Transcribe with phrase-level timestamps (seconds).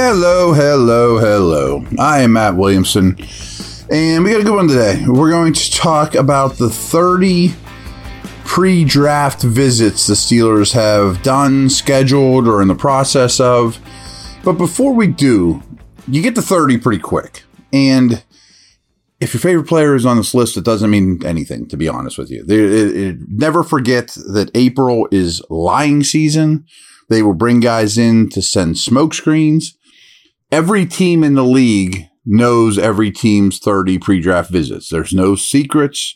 [0.00, 1.84] Hello, hello, hello.
[1.98, 3.16] I am Matt Williamson,
[3.90, 5.02] and we got a good one today.
[5.04, 7.52] We're going to talk about the 30
[8.44, 13.80] pre draft visits the Steelers have done, scheduled, or in the process of.
[14.44, 15.64] But before we do,
[16.06, 17.42] you get to 30 pretty quick.
[17.72, 18.22] And
[19.18, 22.18] if your favorite player is on this list, it doesn't mean anything, to be honest
[22.18, 22.44] with you.
[22.44, 26.66] They, it, it, never forget that April is lying season.
[27.08, 29.74] They will bring guys in to send smoke screens
[30.50, 34.88] every team in the league knows every team's 30 pre-draft visits.
[34.88, 36.14] There's no secrets.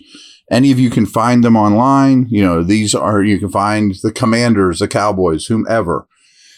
[0.50, 2.27] Any of you can find them online.
[2.28, 6.06] You know, these are, you can find the commanders, the cowboys, whomever.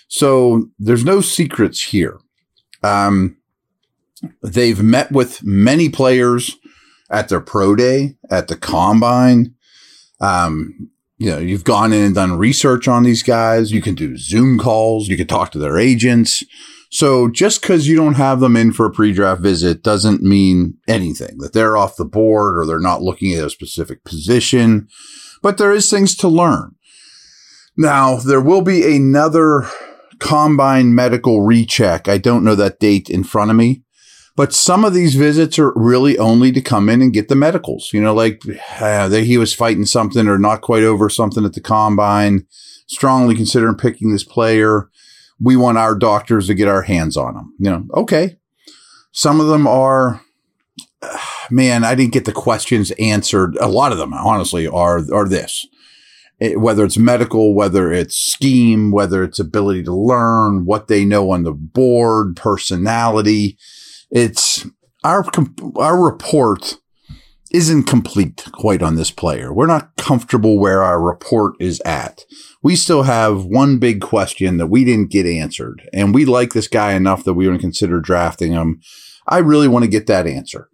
[0.09, 2.19] So there's no secrets here.
[2.83, 3.37] Um,
[4.43, 6.57] they've met with many players
[7.11, 9.55] at their pro day, at the combine.
[10.21, 13.71] Um, you know, you've gone in and done research on these guys.
[13.71, 15.09] You can do Zoom calls.
[15.09, 16.43] You can talk to their agents.
[16.95, 21.39] So just because you don't have them in for a pre-draft visit doesn't mean anything
[21.39, 24.87] that they're off the board or they're not looking at a specific position,
[25.43, 26.77] but there is things to learn.
[27.77, 29.69] Now, there will be another
[30.21, 32.07] combine medical recheck.
[32.07, 33.83] I don't know that date in front of me,
[34.37, 37.91] but some of these visits are really only to come in and get the medicals.
[37.93, 38.41] You know, like
[38.79, 42.47] uh, he was fighting something or not quite over something at the combine,
[42.87, 44.91] strongly considering picking this player
[45.41, 47.55] we want our doctors to get our hands on them.
[47.59, 48.37] You know, okay.
[49.13, 50.21] Some of them are,
[51.51, 53.57] man, I didn't get the questions answered.
[53.61, 55.67] A lot of them, honestly, are are this.
[56.41, 61.31] It, whether it's medical, whether it's scheme, whether it's ability to learn, what they know
[61.31, 63.57] on the board, personality,
[64.11, 64.67] it's
[65.05, 65.25] our
[65.77, 66.79] our report
[67.55, 69.53] isn't complete quite on this player.
[69.53, 72.25] We're not comfortable where our report is at.
[72.65, 76.67] We still have one big question that we didn't get answered, and we like this
[76.67, 78.81] guy enough that we want to consider drafting him.
[79.29, 80.71] I really want to get that answer.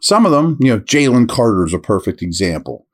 [0.00, 2.86] Some of them, you know, Jalen Carter is a perfect example.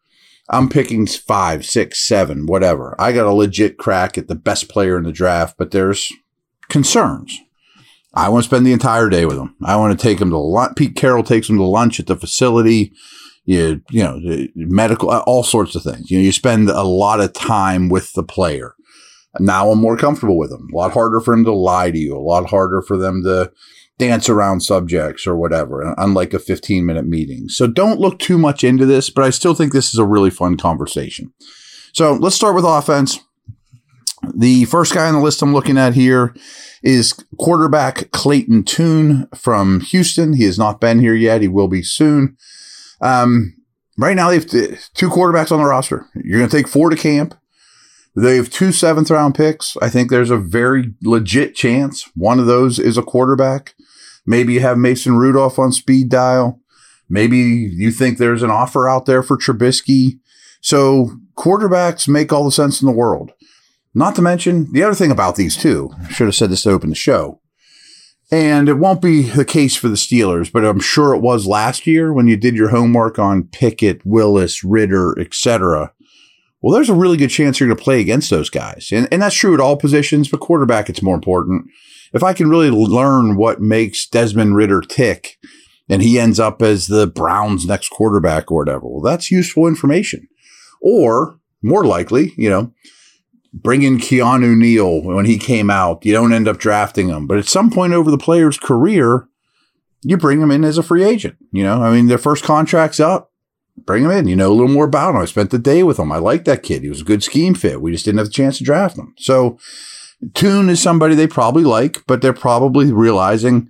[0.49, 2.97] I'm picking five, six, seven, whatever.
[2.99, 6.11] I got a legit crack at the best player in the draft, but there's
[6.71, 7.39] concerns.
[8.15, 9.55] I want to spend the entire day with him.
[9.63, 10.77] I want to take him to lunch.
[10.77, 12.93] Pete Carroll takes him to lunch at the facility.
[13.47, 14.21] You, you know,
[14.55, 16.11] medical, uh, all sorts of things.
[16.11, 18.75] You know, you spend a lot of time with the player.
[19.39, 20.69] Now I'm more comfortable with him.
[20.73, 22.17] A lot harder for him to lie to you.
[22.17, 23.53] A lot harder for them to
[23.99, 27.49] dance around subjects or whatever, unlike a 15 minute meeting.
[27.49, 30.31] So don't look too much into this, but I still think this is a really
[30.31, 31.33] fun conversation.
[31.93, 33.21] So let's start with offense.
[34.35, 36.35] The first guy on the list I'm looking at here
[36.83, 40.35] is quarterback Clayton Tune from Houston.
[40.35, 41.43] He has not been here yet.
[41.43, 42.37] He will be soon.
[43.05, 43.55] Um,
[43.99, 46.07] right now, they have two quarterbacks on the roster.
[46.15, 47.35] You're going to take four to camp.
[48.17, 49.77] They have two seventh round picks.
[49.83, 53.75] I think there's a very legit chance one of those is a quarterback.
[54.27, 56.61] Maybe you have Mason Rudolph on speed dial.
[57.09, 60.21] Maybe you think there's an offer out there for Trubisky.
[60.61, 63.33] So quarterbacks make all the sense in the world.
[63.95, 66.71] Not to mention the other thing about these two, I should have said this to
[66.71, 67.41] open the show.
[68.31, 71.87] And it won't be the case for the Steelers, but I'm sure it was last
[71.87, 75.93] year when you did your homework on Pickett, Willis, Ridder, etc.
[76.63, 78.89] Well, there's a really good chance you're going to play against those guys.
[78.91, 81.67] And, and that's true at all positions, but quarterback, it's more important.
[82.15, 85.37] If I can really learn what makes Desmond Ridder tick
[85.91, 90.27] and he ends up as the Browns' next quarterback or whatever, well, that's useful information.
[90.81, 92.73] Or more likely, you know,
[93.55, 96.05] bring in Keanu Neal when he came out.
[96.05, 99.29] You don't end up drafting him, but at some point over the player's career,
[100.03, 101.37] you bring him in as a free agent.
[101.53, 103.31] You know, I mean, their first contract's up.
[103.77, 104.29] Bring him in.
[104.29, 105.21] You know a little more about him.
[105.21, 106.13] I spent the day with him.
[106.13, 106.83] I like that kid.
[106.83, 107.81] He was a good scheme fit.
[107.81, 109.15] We just didn't have the chance to draft him.
[109.19, 109.59] So,
[110.33, 113.69] Tune is somebody they probably like, but they're probably realizing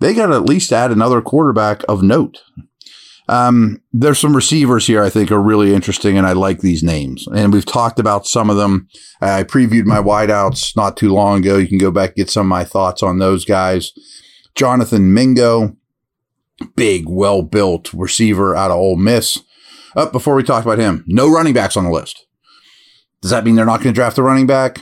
[0.00, 2.42] they got to at least add another quarterback of note.
[3.26, 7.26] Um, there's some receivers here I think are really interesting, and I like these names.
[7.34, 8.88] And we've talked about some of them.
[9.20, 11.56] I previewed my wideouts not too long ago.
[11.56, 13.92] You can go back get some of my thoughts on those guys.
[14.54, 15.76] Jonathan Mingo,
[16.76, 19.38] big, well built receiver out of Ole Miss.
[19.96, 22.26] Up oh, before we talk about him, no running backs on the list.
[23.22, 24.80] Does that mean they're not going to draft a running back?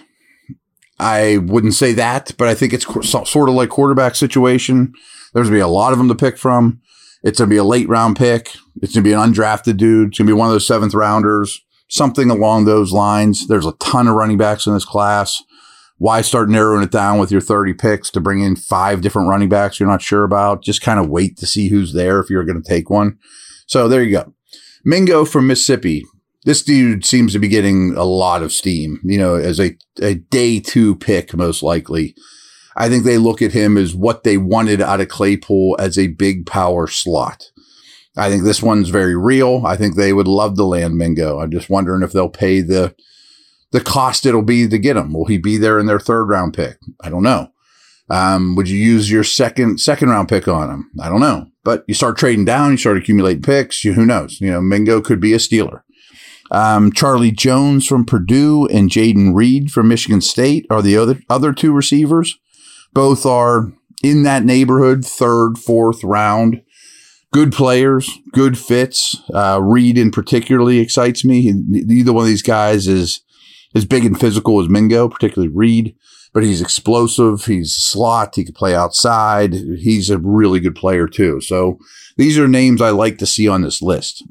[0.98, 4.94] I wouldn't say that, but I think it's sort of like quarterback situation.
[5.32, 6.80] There's going to be a lot of them to pick from.
[7.22, 8.48] It's going to be a late round pick.
[8.82, 10.08] It's going to be an undrafted dude.
[10.08, 13.46] It's going to be one of those seventh rounders, something along those lines.
[13.46, 15.42] There's a ton of running backs in this class.
[15.98, 19.48] Why start narrowing it down with your 30 picks to bring in five different running
[19.48, 20.64] backs you're not sure about?
[20.64, 23.18] Just kind of wait to see who's there if you're going to take one.
[23.66, 24.34] So there you go.
[24.84, 26.04] Mingo from Mississippi.
[26.44, 30.14] This dude seems to be getting a lot of steam, you know, as a, a
[30.14, 32.16] day two pick, most likely.
[32.76, 36.08] I think they look at him as what they wanted out of Claypool as a
[36.08, 37.50] big power slot.
[38.16, 39.64] I think this one's very real.
[39.66, 41.40] I think they would love to land Mingo.
[41.40, 42.94] I'm just wondering if they'll pay the
[43.72, 45.14] the cost it'll be to get him.
[45.14, 46.76] Will he be there in their third round pick?
[47.00, 47.48] I don't know.
[48.10, 50.90] Um, would you use your second second round pick on him?
[51.00, 51.48] I don't know.
[51.64, 53.84] But you start trading down, you start accumulating picks.
[53.84, 54.40] You, who knows?
[54.40, 55.82] You know, Mingo could be a Steeler.
[56.50, 61.52] Um, Charlie Jones from Purdue and Jayden Reed from Michigan State are the other other
[61.54, 62.38] two receivers.
[62.92, 63.72] Both are
[64.02, 66.62] in that neighborhood, third, fourth round.
[67.32, 69.16] Good players, good fits.
[69.32, 71.50] Uh, Reed in particularly excites me.
[71.52, 73.22] Neither one of these guys is
[73.74, 75.96] as big and physical as Mingo, particularly Reed,
[76.34, 77.46] but he's explosive.
[77.46, 78.34] He's slot.
[78.34, 79.54] He can play outside.
[79.54, 81.40] He's a really good player too.
[81.40, 81.78] So
[82.18, 84.22] these are names I like to see on this list.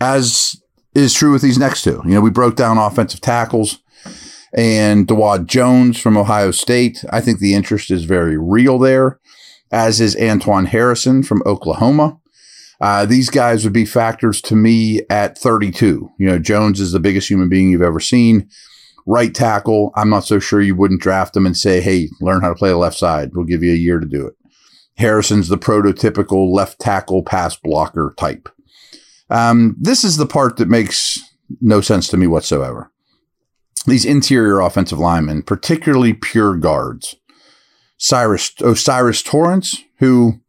[0.00, 0.60] As
[0.94, 2.02] is true with these next two.
[2.04, 3.78] You know, we broke down offensive tackles
[4.52, 7.04] and Dawand Jones from Ohio State.
[7.10, 9.20] I think the interest is very real there,
[9.70, 12.18] as is Anton Harrison from Oklahoma.
[12.80, 16.10] Uh, these guys would be factors to me at 32.
[16.18, 18.48] You know, Jones is the biggest human being you've ever seen.
[19.06, 22.48] Right tackle, I'm not so sure you wouldn't draft him and say, hey, learn how
[22.48, 23.30] to play the left side.
[23.34, 24.34] We'll give you a year to do it.
[24.96, 28.48] Harrison's the prototypical left tackle pass blocker type.
[29.30, 31.18] Um, this is the part that makes
[31.60, 32.89] no sense to me whatsoever
[33.86, 37.16] these interior offensive linemen, particularly pure guards.
[37.96, 40.40] Cyrus O'Cyrus Torrence, who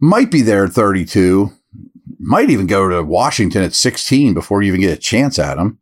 [0.00, 1.52] might be there at 32,
[2.18, 5.78] might even go to Washington at 16 before you even get a chance at him.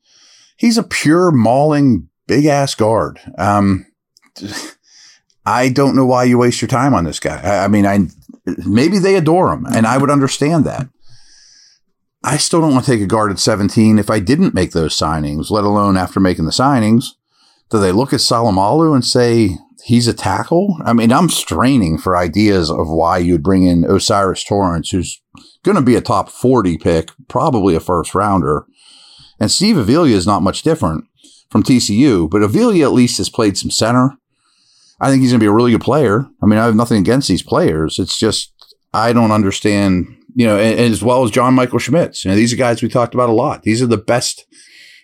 [0.56, 3.19] He's a pure mauling big ass guard.
[3.38, 3.87] Um,
[5.46, 7.40] I don't know why you waste your time on this guy.
[7.40, 8.06] I, I mean, I
[8.67, 10.88] maybe they adore him, and I would understand that.
[12.26, 14.96] I still don't want to take a guard at 17 if I didn't make those
[14.96, 17.10] signings, let alone after making the signings.
[17.70, 20.78] Do they look at Seumalo and say he's a tackle?
[20.86, 25.20] I mean, I'm straining for ideas of why you'd bring in O'Cyrus Torrence, who's
[25.64, 28.64] going to be a top 40 pick, probably a first rounder.
[29.38, 31.04] And Steve Avila is not much different
[31.50, 34.16] from TCU, but Avila at least has played some center.
[34.98, 36.26] I think he's going to be a really good player.
[36.42, 37.98] I mean, I have nothing against these players.
[37.98, 38.50] It's just,
[38.94, 42.25] I don't understand you know, and, and as well as John Michael Schmitz.
[42.25, 43.62] You know, these are guys we talked about a lot.
[43.62, 44.44] These are the best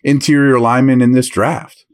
[0.03, 1.85] interior linemen in this draft.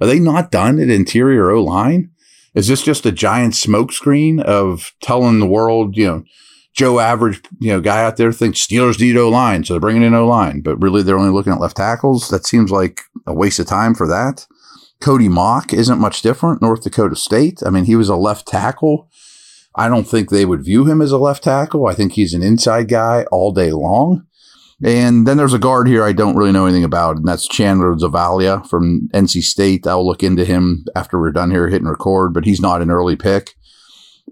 [0.00, 2.10] Are they not done at interior O line?
[2.54, 6.24] Is this just a giant smokescreen of telling the world, you know,
[6.72, 10.02] Joe average, you know, guy out there thinks Steelers need O line, so they're bringing
[10.02, 12.28] in O line, but really they're only looking at left tackles.
[12.28, 14.46] That seems like a waste of time for that.
[15.00, 16.62] Cody Mauch isn't much different.
[16.62, 17.60] North Dakota State.
[17.64, 19.08] I mean, he was a left tackle
[19.76, 21.86] I don't think they would view him as a left tackle.
[21.86, 24.26] I think he's an inside guy all day long.
[24.82, 27.94] And then there's a guard here I don't really know anything about, and that's Chandler
[27.94, 29.86] Zavala from NC State.
[29.86, 33.16] I'll look into him after we're done here hitting record, but he's not an early
[33.16, 33.54] pick.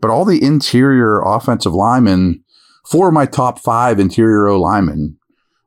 [0.00, 2.42] But all the interior offensive linemen,
[2.84, 5.16] four of my top five interior O linemen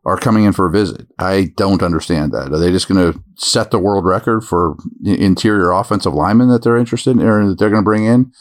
[0.05, 1.07] are coming in for a visit.
[1.17, 2.53] I don't understand that.
[2.53, 6.77] Are they just going to set the world record for interior offensive linemen that they're
[6.77, 8.31] interested in or that they're going to bring in?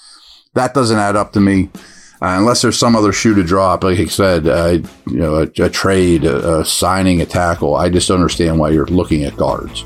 [0.54, 1.70] That doesn't add up to me.
[2.22, 5.62] Uh, unless there's some other shoe to drop, like I said, uh, you know, a,
[5.62, 7.74] a trade, a, a signing, a tackle.
[7.74, 9.84] I just don't understand why you're looking at guards.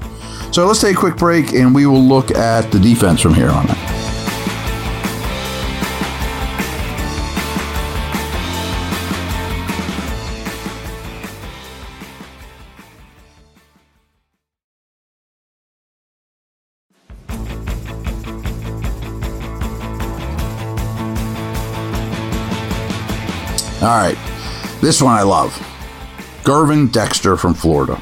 [0.52, 3.50] So let's take a quick break, and we will look at the defense from here
[3.50, 3.97] on out.
[23.80, 24.18] All right.
[24.80, 25.52] This one I love.
[26.42, 28.00] Gervon Dexter from Florida.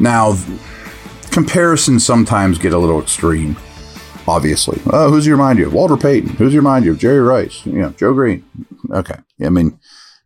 [0.00, 0.36] Now,
[1.30, 3.56] comparisons sometimes get a little extreme,
[4.26, 4.80] obviously.
[4.86, 5.70] Oh, who's your mind you?
[5.70, 6.30] Walter Payton.
[6.30, 6.96] Who's your mind you?
[6.96, 7.64] Jerry Rice.
[7.66, 8.44] You know, Joe Greene.
[8.90, 9.14] Okay.
[9.44, 9.78] I mean,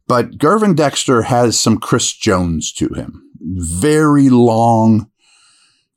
[0.06, 3.28] but Gervon Dexter has some Chris Jones to him.
[3.40, 5.10] Very long.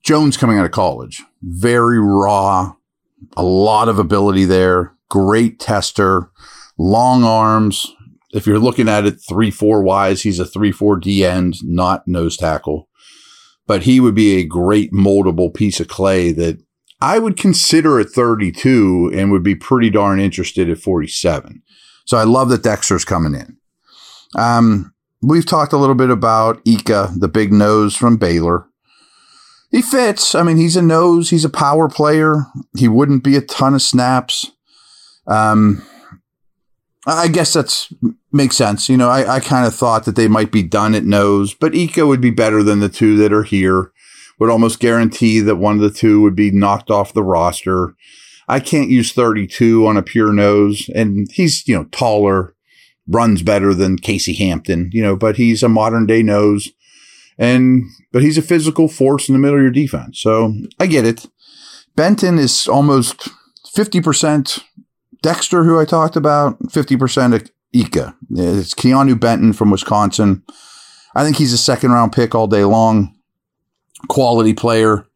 [0.04, 1.24] Jones coming out of college.
[1.42, 2.74] Very raw.
[3.38, 4.94] A lot of ability there.
[5.10, 6.32] Great tester.
[6.78, 7.94] Long arms
[8.34, 12.08] if you're looking at it three four wise, he's a three four D end, not
[12.08, 12.88] nose tackle.
[13.68, 16.60] but he would be a great moldable piece of clay that
[17.02, 21.62] I would consider at 32 and would be pretty darn interested at 47.
[22.06, 23.58] So I love that Dexter's coming in.
[24.38, 28.68] Um, we've talked a little bit about Ika, the big nose from Baylor.
[29.72, 30.36] He fits.
[30.36, 31.32] I mean, he's a nose.
[31.32, 32.46] He's a power player.
[32.78, 34.52] He wouldn't be a ton of snaps.
[35.28, 35.84] Um,
[37.06, 37.94] I guess that's
[38.32, 38.90] makes sense.
[38.90, 41.76] You know, I, I kind of thought that they might be done at nose, but
[41.76, 43.92] Ika would be better than the two that are here.
[44.40, 47.96] Would almost guarantee that one of the two would be knocked off the roster.
[48.48, 52.56] I can't use 32 on a pure nose, and he's you know taller,
[53.08, 56.72] runs better than Casey Hampton, you know, but he's a modern day nose,
[57.38, 60.20] and but he's a physical force in the middle of your defense.
[60.20, 61.28] So I get it.
[61.96, 63.30] Benton is almost
[63.74, 64.62] 50%
[65.22, 68.16] Dexter, who I talked about, 50% of Ika.
[68.32, 70.44] It's Keeanu Benton from Wisconsin.
[71.16, 73.16] I think he's a second round pick all day long.
[74.08, 75.08] Quality player.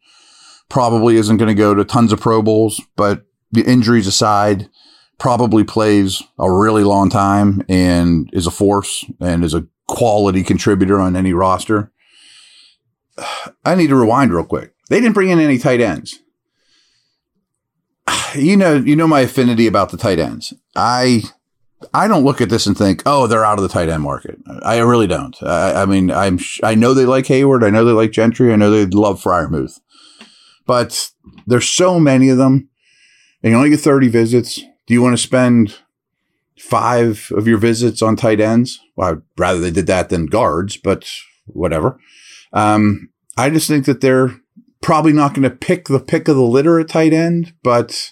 [0.69, 4.69] Probably isn't going to go to tons of Pro Bowls, but the injuries aside,
[5.19, 10.99] probably plays a really long time and is a force and is a quality contributor
[10.99, 11.91] on any roster.
[13.65, 14.73] I need to rewind real quick.
[14.89, 16.19] They didn't bring in any tight ends.
[18.35, 20.53] You know, you know my affinity about the tight ends.
[20.75, 21.23] I
[21.93, 24.37] I don't look at this and think, oh, they're out of the tight end market.
[24.63, 25.35] I really don't.
[25.41, 27.63] I, I mean, I'm I know they like Heyward.
[27.63, 28.51] I know they like Gentry.
[28.51, 29.79] I know they love Freiermuth.
[30.65, 31.11] But
[31.47, 32.69] there's so many of them.
[33.41, 34.55] And you only get 30 visits.
[34.55, 35.79] Do you want to spend
[36.57, 38.79] five of your visits on tight ends?
[38.95, 41.09] Well, I'd rather they did that than guards, but
[41.47, 41.99] whatever.
[42.51, 44.35] Um, I just think that they're
[44.81, 48.11] probably not going to pick the pick of the litter at tight end, but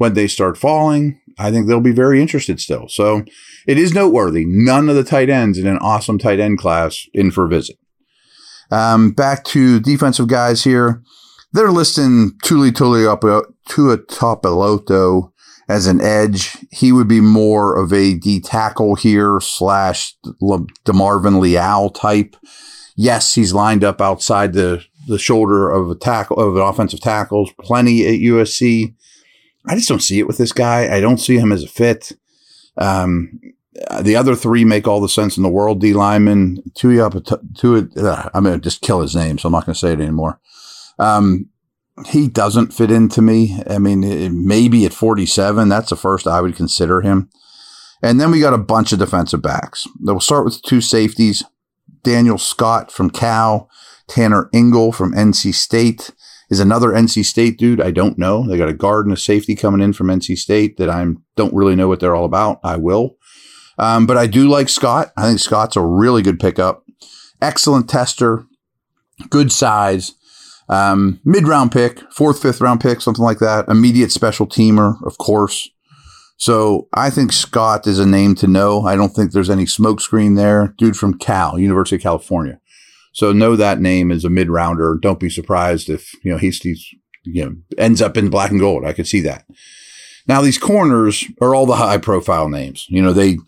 [0.00, 2.88] when they start falling, I think they'll be very interested still.
[2.88, 3.22] So
[3.66, 4.46] it is noteworthy.
[4.46, 7.76] None of the tight ends in an awesome tight end class in for visit.
[8.70, 11.02] Um, back to defensive guys here.
[11.52, 13.52] They're listing Tuli Tuipulotu
[15.68, 16.56] as an edge.
[16.70, 22.36] He would be more of a D tackle here slash DeMarvin Leal type.
[22.96, 27.52] Yes, he's lined up outside the, the shoulder of a tackle of an offensive tackles,
[27.60, 28.94] plenty at USC.
[29.66, 30.94] I just don't see it with this guy.
[30.94, 32.12] I don't see him as a fit.
[32.76, 33.40] Um,
[34.00, 35.80] the other three make all the sense in the world.
[35.80, 37.10] D lineman, Tuia,
[37.54, 40.00] Tuia, I'm going to just kill his name, so I'm not going to say it
[40.00, 40.40] anymore.
[40.98, 41.48] Um,
[42.06, 43.60] he doesn't fit into me.
[43.68, 47.30] I mean, maybe at 47, that's the first I would consider him.
[48.02, 49.86] And then we got a bunch of defensive backs.
[50.00, 51.44] We'll start with two safeties.
[52.02, 53.68] Daniel Scott from Cal,
[54.08, 56.10] Tanner Ingle from NC State
[56.50, 57.80] is another NC State dude.
[57.80, 58.46] I don't know.
[58.46, 61.54] They got a guard and a safety coming in from NC State that I don't
[61.54, 62.60] really know what they're all about.
[62.64, 63.16] I will.
[63.78, 65.12] Um, but I do like Scott.
[65.16, 66.84] I think Scott's a really good pickup.
[67.40, 68.44] Excellent tester,
[69.30, 70.12] good size.
[70.68, 73.68] Um, mid round pick, fourth, fifth round pick, something like that.
[73.68, 75.70] Immediate special teamer, of course.
[76.36, 78.82] So I think Scott is a name to know.
[78.86, 80.74] I don't think there's any smokescreen there.
[80.78, 82.60] Dude from Cal, University of California.
[83.12, 84.98] So know that name is a mid rounder.
[85.00, 86.86] Don't be surprised if, you know, he's, he's,
[87.24, 88.84] you know, ends up in black and gold.
[88.84, 89.46] I could see that.
[90.28, 92.86] Now these corners are all the high profile names.
[92.88, 93.38] You know, they,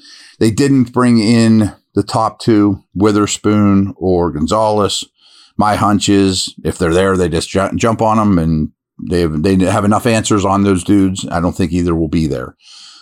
[0.41, 5.05] they didn't bring in the top two, Witherspoon or Gonzalez
[5.57, 8.73] my hunch is if they're there, they just ju- jump on them and
[9.09, 11.27] they have, they have enough answers on those dudes.
[11.31, 12.57] I don't think either will be there.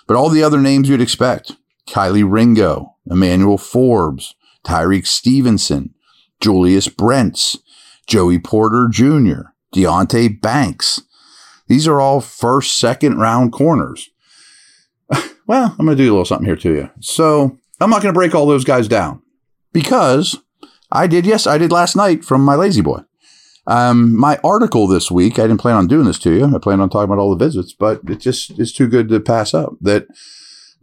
[0.07, 1.53] But all the other names you'd expect
[1.89, 4.35] Kelee Ringo, Emmanuel Forbes,
[4.67, 5.95] Tyrique Stevenson,
[6.41, 7.59] Julius Brents,
[8.07, 11.03] Joey Porter Jr., Deonte Banks.
[11.69, 14.11] These are all first, second round corners.
[15.47, 16.91] well, I'm going to do a little something here to you.
[17.01, 19.23] So I'm not going to break all those guys down
[19.73, 20.39] because
[20.91, 23.01] I did, yes, I did last night from my lazy boy.
[23.67, 26.45] Um, my article this week, I didn't plan on doing this to you.
[26.45, 29.21] I planned on talking about all the visits, but it just is too good to
[29.21, 29.75] pass up.
[29.81, 30.09] That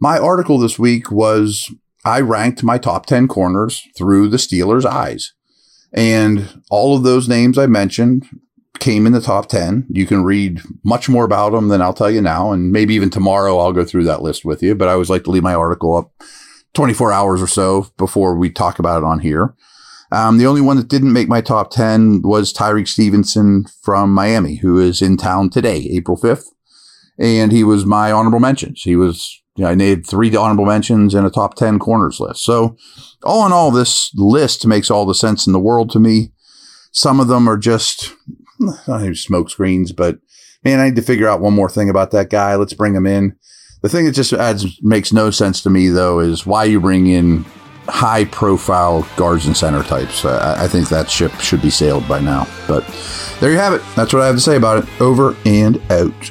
[0.00, 1.70] my article this week was
[2.04, 5.34] I ranked my top 10 corners through the Steelers' eyes.
[5.92, 8.26] And all of those names I mentioned
[8.78, 9.86] came in the top 10.
[9.88, 12.52] You can read much more about them than I'll tell you now.
[12.52, 14.74] And maybe even tomorrow I'll go through that list with you.
[14.74, 16.12] But I always like to leave my article up
[16.74, 19.54] 24 hours or so before we talk about it on here.
[20.10, 24.56] Um, the only one that didn't make my top 10 was Tyrique Stevenson from Miami,
[24.56, 26.46] who is in town today, April 5th.
[27.18, 28.82] And he was my honorable mentions.
[28.82, 32.44] He was, you know, I made three honorable mentions and a top 10 corners list.
[32.44, 32.76] So
[33.24, 36.32] all in all, this list makes all the sense in the world to me.
[36.92, 38.14] Some of them are just,
[39.14, 40.20] smoke screens, but
[40.64, 42.54] man, I need to figure out one more thing about that guy.
[42.54, 43.36] Let's bring him in.
[43.82, 47.08] The thing that just adds, makes no sense to me though is why you bring
[47.08, 47.44] in
[47.88, 50.24] high profile guards and center types.
[50.24, 52.46] Uh, I, I think that ship should be sailed by now.
[52.68, 52.84] But
[53.40, 53.82] there you have it.
[53.96, 55.00] That's what I have to say about it.
[55.00, 56.30] Over and out.